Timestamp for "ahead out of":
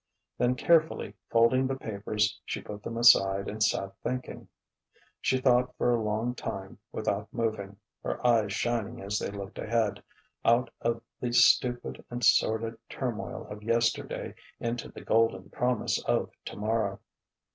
9.59-11.03